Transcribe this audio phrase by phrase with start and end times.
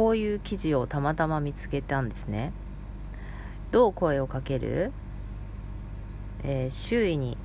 [0.00, 2.54] こういう記事をたまたま見つけたんですね。
[3.70, 4.92] どう声をかける、
[6.42, 7.36] えー、周囲に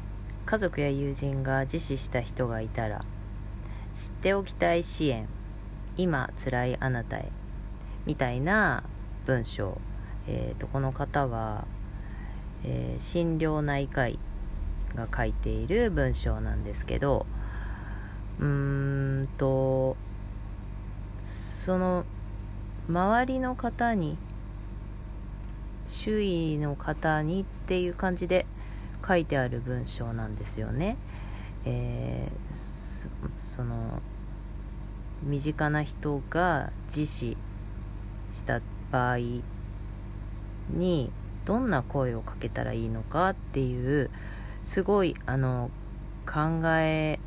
[0.46, 3.04] 家族や友人が自死した人がいたら
[3.94, 5.28] 知っておきたい支援
[5.97, 7.29] 今辛いあなたへ
[8.05, 8.83] みたいな
[9.25, 9.77] 文章、
[10.29, 11.65] えーと、この方は、
[12.63, 14.17] えー、心療内科医
[14.95, 17.25] が書いている文章なんですけど
[18.39, 19.97] うーんと
[21.21, 22.05] その
[22.89, 24.18] 周りの方に
[25.88, 28.46] 周囲の方にっていう感じで
[29.08, 30.98] 書いてある文章なんですよね。
[31.66, 32.56] えー、
[33.36, 34.02] その
[35.23, 37.38] 身近な人が自死
[38.31, 38.61] した
[38.92, 39.17] 場合
[40.70, 41.11] に
[41.45, 44.09] どんな声をかけたらいいのかっていう
[44.64, 45.72] すごいあの
[46.25, 47.20] 考え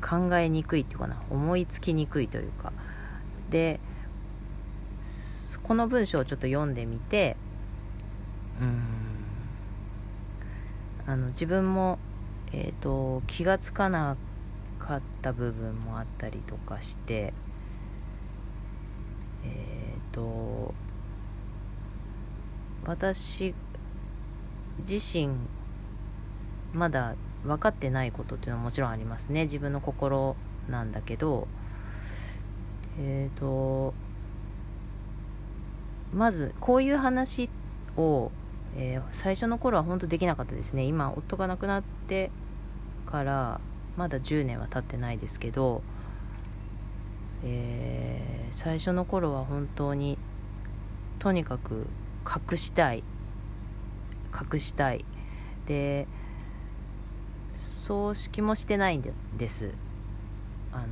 [0.00, 2.72] 考えにくいっていうかな思いつきにくいというか
[3.50, 3.80] で
[5.66, 7.36] この文章をちょっと読んでみて
[8.60, 8.82] うん。
[11.08, 11.98] あの自分も、
[12.52, 14.16] えーと、気が付かな
[14.78, 17.32] かった部分もあったりとかして
[19.44, 19.48] え
[19.98, 20.72] っ、ー、と
[22.84, 23.52] 私
[24.88, 25.34] 自身
[26.74, 29.44] まだ分かってないことっていうのはもちろんありますね。
[29.44, 30.36] 自分の心
[30.68, 31.48] なんだけど
[33.00, 33.94] えっ、ー、と
[36.14, 37.48] まずこういう話
[37.96, 38.30] を、
[38.76, 40.84] えー、最初の頃は本当できなかったですね。
[40.84, 42.30] 今夫が亡くなって
[43.06, 43.60] から
[43.96, 45.82] まだ10年は経ってないですけど、
[47.44, 50.18] えー、最初の頃は本当に
[51.18, 51.86] とにかく
[52.50, 53.02] 隠したい。
[54.52, 55.04] 隠したい。
[55.66, 56.06] で
[57.56, 59.04] 葬式もしてないん
[59.36, 59.70] です。
[60.72, 60.86] あの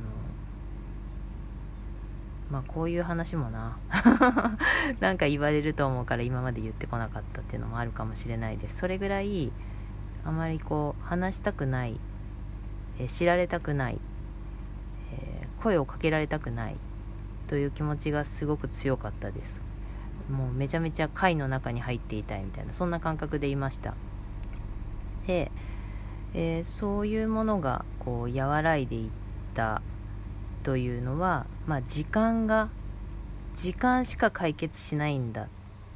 [2.51, 3.77] まあこういう話もな。
[4.99, 8.77] なんか言われると思うから今まで言ってこなかったっていうのもあるかもしれないです。
[8.77, 9.51] それぐらい
[10.23, 11.99] あまりこう話したくない、
[12.99, 13.99] え知られたくない、
[15.13, 16.75] えー、声をかけられたくない
[17.47, 19.61] という気持ちがすごく強かったです。
[20.29, 23.93] もうめちゃめちゃ貝の中に入っていたいみたいなそんな感覚でいました。
[25.27, 25.51] で、
[26.33, 29.09] えー、そういうものがこう和らいでいっ
[29.53, 29.81] た
[30.65, 32.69] というのは、まあ、時間が
[33.55, 35.47] 時間しか解決しないんだっ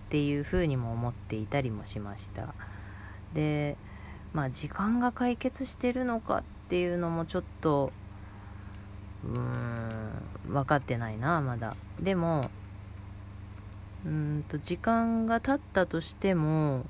[0.09, 2.53] ていうふうにも思っていたりもしました。
[3.34, 3.78] で
[4.31, 7.91] まあ時間が解決してるのかっていうのもちょっと
[9.25, 9.90] うーん
[10.47, 11.75] 分かってないなまだ。
[12.00, 12.51] でも
[14.06, 16.86] うんと時間が経ったとしても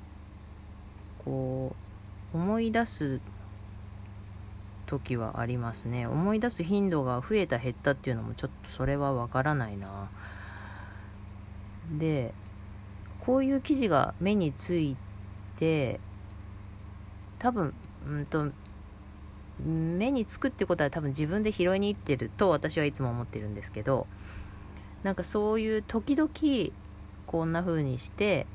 [1.24, 1.74] こ
[2.34, 3.20] う思い出す
[4.90, 10.10] 時はありますね思い出す頻度が増えた減ったっていうのもちょっとそれはわからないな
[11.96, 12.34] で
[13.20, 14.96] こういう記事が目につい
[15.58, 16.00] て
[17.38, 17.72] 多分
[18.04, 18.50] うんと
[19.64, 24.08] 目につくってことは多分自分で拾いに行ってると私はいつも思ってるんですけど
[25.04, 26.30] なんかそういう時々
[27.26, 28.46] こんな風にして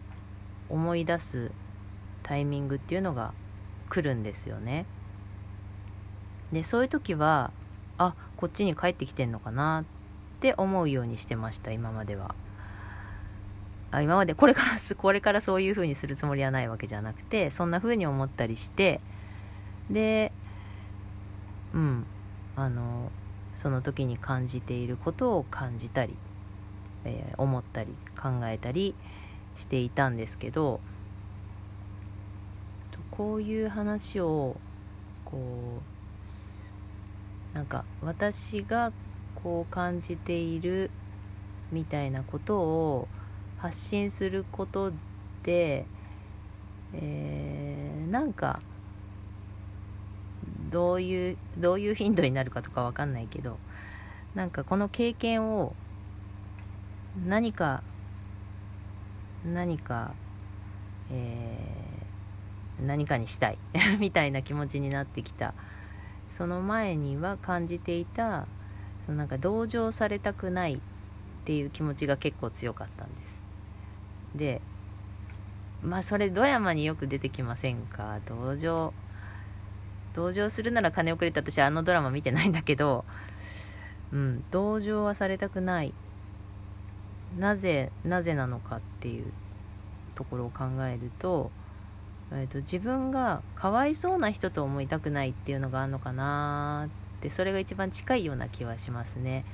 [0.67, 1.51] 思い出す
[2.23, 3.33] タイミングっていうのが
[3.89, 4.85] 来るんですよね。
[6.55, 7.51] でそういう時は
[7.97, 12.33] あこっちに帰ってきてんのかなって思うようにしてました今までは。
[13.91, 18.99] あ今までこれから これからそういう風にするつもりはないわけじゃなくてそんな風に思ったりして
[19.89, 20.31] で
[21.73, 22.05] うん
[22.55, 23.11] あの
[23.53, 26.15] その時に感じていることを感じたり、
[27.03, 28.95] えー、思ったり考えたり
[29.55, 30.79] していたんですけど
[33.11, 34.57] こういう話を
[35.23, 35.37] こ
[35.79, 35.94] う
[37.55, 38.91] なんか私が
[39.41, 40.91] こう感じている
[41.71, 43.07] みたいなことを
[43.57, 44.91] 発信すること
[45.43, 45.85] で、
[46.93, 48.59] えー、なんか
[50.69, 53.57] どういうどういう頻度になるかとかわかんないけど
[54.35, 55.73] なんかこの経験を
[57.25, 57.81] 何か
[59.45, 60.13] 何か、
[61.09, 63.57] えー、何かにしたい
[63.99, 65.53] みたいな気持ちになってきた
[66.35, 68.45] その前には感じていた
[69.05, 70.79] そのなんか同情されたくないっ
[71.45, 73.41] ていう気持ちが結構強かったんです。
[74.35, 74.59] で
[75.81, 78.19] まあそれドラマによく出てきませんか？
[78.25, 78.93] 同情
[80.13, 83.05] 同情するなら金をくれて私あのドラマ見てないんだけど
[84.11, 85.93] うん同情はされたくない。
[87.37, 89.31] なぜなぜなのかっていう
[90.15, 91.49] ところを考えると
[92.31, 96.87] えーと、自分がかわいそうな人と思いたくないっていうのがあるのかな
[97.17, 99.45] ってそれが一番近いような気はしますね。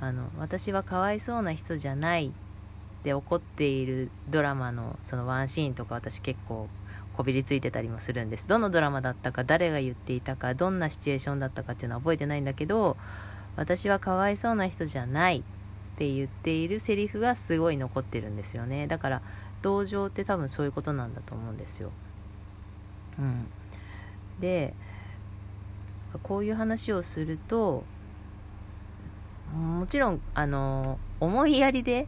[0.00, 6.68] あの私はかわいそうな人じゃないって怒っているドラマのそのワンシーンとか私結構
[7.16, 12.96] こびりついてたりもするんですどのドラマだったか誰が言っていたかどんなシチュエーションだったかっていうのは覚えてないんだけど
[13.56, 15.42] 私はかわいそうな人じゃないっ
[15.98, 19.22] て言っているセリフがすごい残ってるんですよねだから
[19.60, 21.90] 同情って多分そういうことなんだと思うんですよ。
[23.20, 23.46] うん、
[24.40, 24.74] で
[26.22, 27.84] こういう話をすると
[29.54, 32.06] もちろんあの思いやりで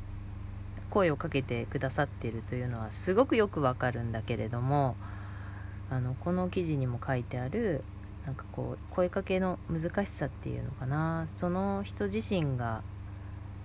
[0.91, 4.97] 声をかけてくださっているというのはすごくよくわかるんだけれども
[5.91, 7.85] あのこの記事にも書いてある
[8.27, 11.27] なんかこう声かけの難しさっていうのかな。
[11.29, 12.83] その人自身が、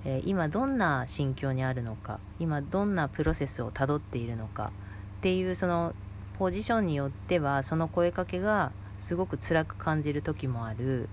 [0.03, 4.71] えー、今どんな心境にあるのか今どんなプロセスをたどっているのか
[5.19, 5.93] っていうその
[6.39, 11.09] ポジションによってはその声かけがすごく辛く感じる時もある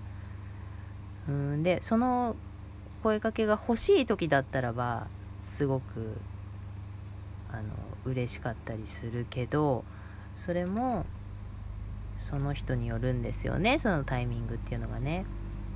[1.27, 2.35] うんでその
[3.03, 5.07] 声かけが欲しい時だったらば
[5.43, 6.17] すごく
[7.51, 7.63] あの
[8.05, 9.83] 嬉しかったりするけど
[10.37, 11.05] それも
[12.17, 15.25] その人によるんですよねそのタイミングっていうのがね。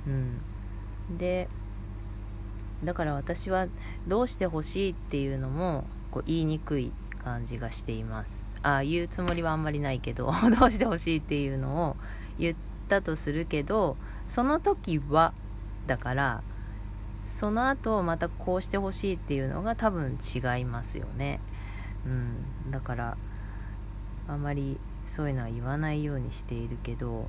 [0.06, 1.48] うん、で
[2.82, 3.66] だから私は
[4.08, 6.92] どうしてほしいっていうのもこう言いにくい
[7.22, 8.49] 感じがしています。
[8.62, 11.96] あ言うつもりはあんまりないけど どうしてほしいっていうのを
[12.38, 12.56] 言っ
[12.88, 13.96] たとするけど
[14.26, 15.32] その時は
[15.86, 16.42] だから
[17.26, 21.38] その後またこうしてほしいっていうのが多分違いますよね。
[22.04, 23.16] うん、だから
[24.28, 27.28] あまりそういうのは言わないようにしているけど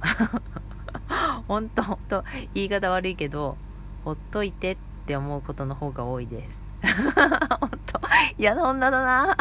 [1.48, 2.24] 本当本当
[2.54, 3.56] 言い方悪いけど
[4.04, 4.76] ほっといてっ
[5.06, 6.62] て思うことの方が多いです
[7.60, 8.00] 本当
[8.38, 9.36] 嫌な女だな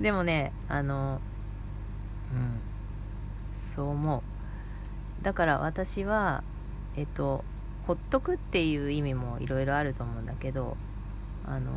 [0.00, 1.20] でもねあの
[2.32, 2.68] うん。
[3.78, 4.22] そう思う。
[5.22, 6.42] だから私は
[6.96, 7.44] えっと
[7.86, 10.76] ほっとくっていう意味もいろいろあると思うんだけど
[11.46, 11.70] あの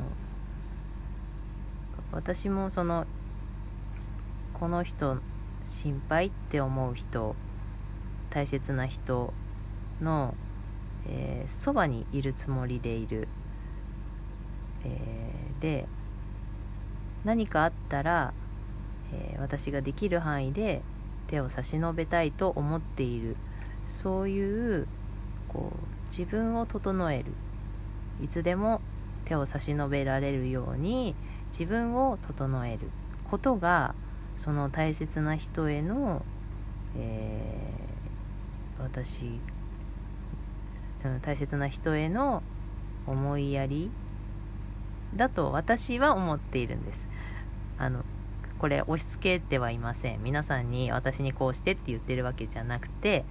[2.11, 3.05] 私もその
[4.53, 5.19] この人
[5.63, 7.35] 心配って思う人
[8.31, 9.31] 大切な人
[10.01, 10.33] の
[11.45, 13.27] そば、えー、にいるつもりでいる、
[14.85, 15.87] えー、で
[17.25, 18.33] 何かあったら、
[19.13, 20.81] えー、私ができる範囲で
[21.27, 23.35] 手を差し伸べたいと思っている。
[23.87, 24.87] そういう
[25.49, 27.25] こう自分を整える。
[28.23, 28.81] いつでも
[29.25, 31.15] 手を差し伸べられるように
[31.51, 32.89] 自分を整える。
[33.29, 33.95] ことが
[34.35, 36.25] その大切な人への、
[36.97, 39.39] えー、私、
[41.05, 42.43] うん、大切な人への
[43.07, 43.89] 思いやり
[45.15, 47.07] だと私は思っているんです。
[47.81, 48.05] あの
[48.59, 50.21] これ押し付けてはいません。
[50.21, 53.25] 皆さんに私にこうしてって言ってるわけじゃなくて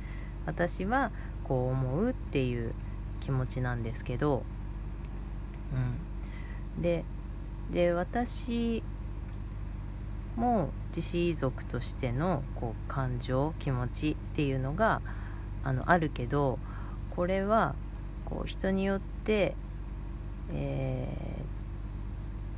[0.44, 1.12] 私は
[1.44, 2.75] こう思うっていう
[3.20, 4.43] 気持ちなんですけど、
[6.76, 7.05] うん、で
[7.73, 8.82] で私
[10.35, 15.00] も自死遺族としてのこう感情気持ちっていうのが
[15.62, 16.58] あのあるけど
[17.14, 17.76] これは
[18.25, 19.55] こう人によって、
[20.53, 21.08] え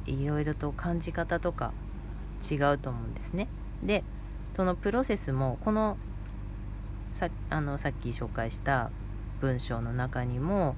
[0.06, 1.74] ー、いろいろと感じ方とか
[2.42, 3.48] 違うと思うんですね。
[3.82, 4.04] で
[4.54, 5.96] そのプロセスもこの
[7.12, 8.90] さあのさっき紹介した
[9.40, 10.76] 文章の中にも、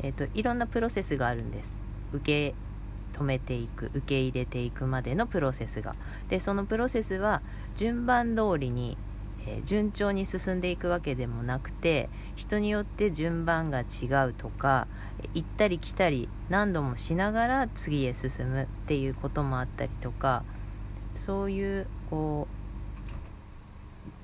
[0.00, 1.76] えーと、いろんなプロセスがあるんです
[2.12, 2.54] 受け
[3.18, 5.94] 止めていく受け入れていくまでのプロセスが
[6.28, 7.42] でそのプロセスは
[7.76, 8.98] 順番通りに、
[9.46, 14.86] え、順調に進んでいくわけでもなくて人によって順番が違うとか
[15.34, 20.42] 行ったり来たり何度もしながら次へ進むっていうこともあったりとか
[21.16, 22.46] そういうこ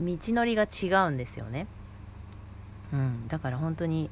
[0.01, 1.67] う道のりが違うんですよね。
[2.93, 4.11] うん、だから本当に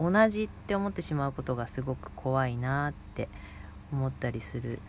[0.00, 3.28] 同じって思ってしまうことがすごく怖いなって
[3.92, 4.80] 思ったりする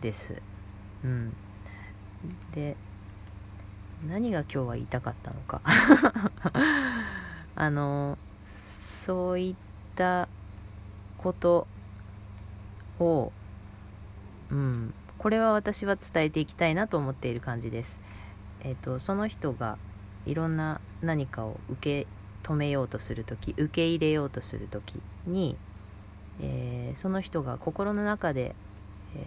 [0.00, 0.40] です。
[1.04, 1.34] うん、
[2.52, 2.76] で
[4.06, 5.60] 何が今日は言いたかったのか
[7.54, 8.18] あの
[8.56, 9.54] そういっ
[9.94, 10.28] た
[11.18, 11.66] こと
[12.98, 13.32] を、
[14.50, 18.00] うん、これは私は伝えていきたいなと思っている感じです。
[18.62, 19.76] えーと、その人が
[20.24, 22.06] いろんな何かを受け
[22.42, 24.94] 止めようとする時受け入れようとする時
[25.26, 25.56] に、
[26.40, 28.54] えー、その人が心の中で、
[29.14, 29.26] え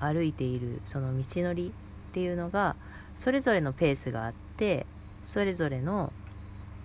[0.00, 1.70] ー、歩いているその道のり
[2.10, 2.74] っていうのが
[3.16, 4.86] それぞれのペースがあって
[5.24, 6.10] それぞれの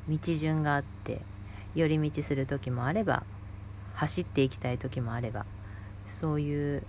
[0.10, 1.22] 道順があって
[1.76, 3.24] 寄り道する時もあれば
[3.94, 5.46] 走っていきたい時もあれば
[6.08, 6.84] そういう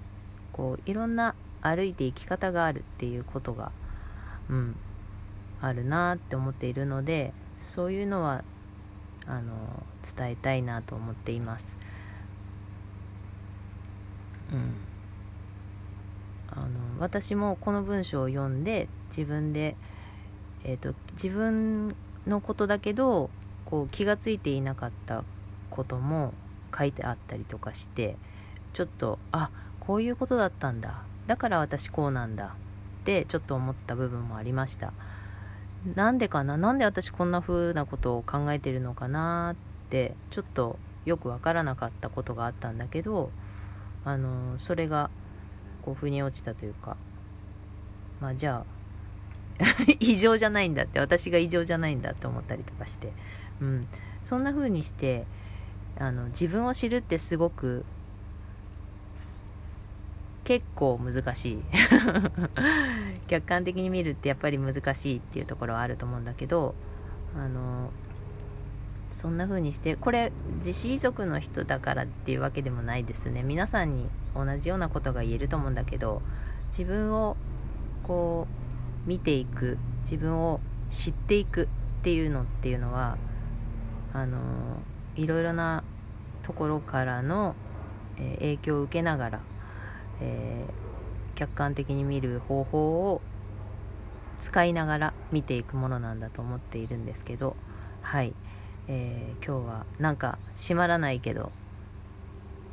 [0.55, 3.73] こういろんな歩いていき方があるっていうことが
[4.51, 4.77] うん、
[5.61, 8.45] あるなって思っているのでそういうのは
[9.27, 9.53] あの
[10.17, 11.75] 伝えたいなと思っています。
[14.53, 14.75] うん、
[16.51, 16.69] あの
[16.99, 19.75] 私もこの文章を読んで自分で、
[20.65, 21.97] えーと、自分
[22.27, 23.31] のことだけど
[23.65, 25.25] こう気が付いていなかった
[25.71, 26.35] ことも
[26.77, 28.17] 書いてあったりとかして
[28.75, 29.51] ちょっとあ
[29.87, 31.03] こういうことだったんだ。
[31.26, 32.55] だから私こうなんだ。
[33.03, 34.93] ってちょっと思った部分もありました。
[35.95, 36.57] なんでかな？
[36.57, 39.55] なんで私こんな風なことを考えてるのかな？
[39.55, 43.31] ってちょっとよくわからなかったことがあったんだけど
[44.05, 45.11] あのそれが
[45.83, 46.97] こう腑に落ちたというか
[48.21, 48.64] まあじゃ
[49.61, 49.64] あ
[50.00, 53.12] 異常じゃないんだって私が異常じゃないんだって思ったりとかして、
[53.61, 53.83] うん、
[54.23, 55.26] そんな風にして
[55.99, 57.85] あの自分を知るってすごく
[60.45, 61.63] 結構難しい。
[63.27, 66.75] 客観的に見るってやっぱり難しいっていうところはあると思うんだけど
[67.35, 67.89] あの
[69.11, 73.43] そんな風にしてこれ自死遺族の人だからっていうわけでもないですね。
[73.43, 76.21] 皆さんに同じようなことが言えると思うんだけど
[76.69, 77.37] 自分を
[78.03, 78.47] こ
[79.07, 80.61] う見ていく自分を
[80.91, 81.67] 知っていくっ
[82.03, 83.17] ていうのっていうのは
[84.13, 84.39] あの
[85.17, 85.85] いろいろな
[86.43, 87.55] ところからの、
[88.19, 89.41] 影響を受けながら
[90.25, 93.21] えー、客観的に見る方法を
[94.40, 97.57] 使いながら見ていくものなんだと思っているんですけど
[98.02, 98.35] はい、
[98.88, 101.52] えー、今日はなんか閉まらないけど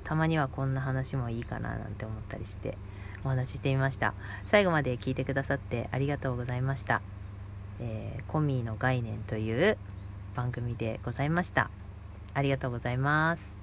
[0.03, 2.77] たまにはこんな話もいいかななんて思ったりして
[3.23, 4.15] お話ししてみました。
[4.47, 7.01] 最後まで聞いてくださってありがとうございました、
[7.79, 9.77] えー、コミーの概念という
[10.35, 11.69] 番組でございました。
[12.33, 13.60] ありがとうございます。